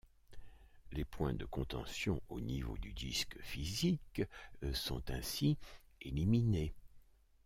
[0.93, 4.23] Les points de contention au niveau du disque physique
[4.73, 5.59] sont ainsi
[6.01, 6.73] éliminés.